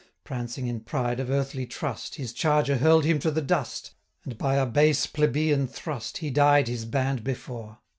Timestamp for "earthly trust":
1.29-2.15